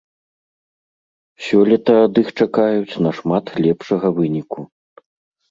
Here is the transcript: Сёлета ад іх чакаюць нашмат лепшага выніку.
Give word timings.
Сёлета 1.47 1.93
ад 2.05 2.13
іх 2.23 2.33
чакаюць 2.41 2.99
нашмат 3.09 3.45
лепшага 3.67 4.07
выніку. 4.19 4.69